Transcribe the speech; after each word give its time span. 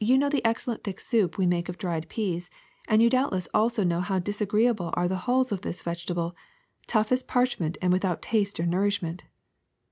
You 0.00 0.18
know 0.18 0.28
the 0.28 0.44
excellent 0.44 0.82
thick 0.82 0.98
soup 0.98 1.38
we 1.38 1.46
make 1.46 1.68
of 1.68 1.78
dried 1.78 2.08
peas, 2.08 2.50
and 2.88 3.00
you 3.00 3.08
doubtless 3.08 3.46
also 3.54 3.84
know 3.84 4.00
how 4.00 4.18
disagreeable 4.18 4.90
are 4.94 5.06
the 5.06 5.18
hulls 5.30 5.52
of 5.52 5.60
this 5.60 5.84
vegetable, 5.84 6.34
tough 6.88 7.12
as 7.12 7.22
parchment 7.22 7.78
and 7.80 7.92
without 7.92 8.22
taste 8.22 8.58
or 8.58 8.66
nourishment.'' 8.66 9.22